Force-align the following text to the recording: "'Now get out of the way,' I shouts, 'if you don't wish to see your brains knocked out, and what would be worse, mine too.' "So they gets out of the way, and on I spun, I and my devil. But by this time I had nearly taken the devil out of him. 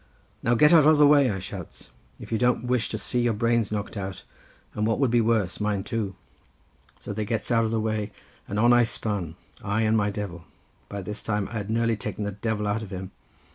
"'Now 0.41 0.55
get 0.55 0.73
out 0.73 0.87
of 0.87 0.97
the 0.97 1.05
way,' 1.05 1.29
I 1.29 1.37
shouts, 1.37 1.91
'if 2.19 2.31
you 2.31 2.39
don't 2.39 2.65
wish 2.65 2.89
to 2.89 2.97
see 2.97 3.21
your 3.21 3.35
brains 3.35 3.71
knocked 3.71 3.95
out, 3.95 4.23
and 4.73 4.87
what 4.87 4.97
would 4.97 5.11
be 5.11 5.21
worse, 5.21 5.59
mine 5.59 5.83
too.' 5.83 6.15
"So 6.99 7.13
they 7.13 7.23
gets 7.23 7.51
out 7.51 7.65
of 7.65 7.69
the 7.69 7.79
way, 7.79 8.11
and 8.47 8.57
on 8.59 8.73
I 8.73 8.81
spun, 8.81 9.35
I 9.63 9.83
and 9.83 9.95
my 9.95 10.09
devil. 10.09 10.45
But 10.89 10.95
by 10.95 11.01
this 11.03 11.21
time 11.21 11.47
I 11.49 11.53
had 11.53 11.69
nearly 11.69 11.97
taken 11.97 12.23
the 12.23 12.31
devil 12.31 12.65
out 12.65 12.81
of 12.81 12.89
him. 12.89 13.11